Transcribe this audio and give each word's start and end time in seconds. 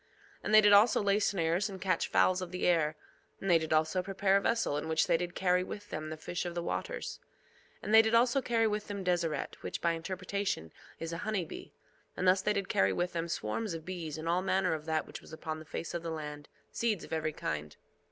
2:2 0.39 0.39
And 0.45 0.53
they 0.55 0.61
did 0.61 0.73
also 0.73 0.99
lay 0.99 1.19
snares 1.19 1.69
and 1.69 1.79
catch 1.79 2.07
fowls 2.07 2.41
of 2.41 2.49
the 2.51 2.65
air; 2.65 2.95
and 3.39 3.47
they 3.51 3.59
did 3.59 3.71
also 3.71 4.01
prepare 4.01 4.35
a 4.37 4.41
vessel, 4.41 4.75
in 4.75 4.87
which 4.87 5.05
they 5.05 5.15
did 5.15 5.35
carry 5.35 5.63
with 5.63 5.91
them 5.91 6.09
the 6.09 6.17
fish 6.17 6.43
of 6.43 6.55
the 6.55 6.63
waters. 6.63 7.19
2:3 7.83 7.83
And 7.83 7.93
they 7.93 8.01
did 8.01 8.15
also 8.15 8.41
carry 8.41 8.65
with 8.65 8.87
them 8.87 9.03
deseret, 9.03 9.61
which, 9.61 9.79
by 9.79 9.91
interpretation, 9.91 10.71
is 10.99 11.13
a 11.13 11.17
honey 11.19 11.45
bee; 11.45 11.75
and 12.17 12.27
thus 12.27 12.41
they 12.41 12.53
did 12.53 12.67
carry 12.67 12.91
with 12.91 13.13
them 13.13 13.27
swarms 13.27 13.75
of 13.75 13.85
bees, 13.85 14.17
and 14.17 14.27
all 14.27 14.41
manner 14.41 14.73
of 14.73 14.85
that 14.87 15.05
which 15.05 15.21
was 15.21 15.33
upon 15.33 15.59
the 15.59 15.65
face 15.65 15.93
of 15.93 16.01
the 16.01 16.09
land, 16.09 16.49
seeds 16.71 17.03
of 17.03 17.13
every 17.13 17.31
kind. 17.33 17.77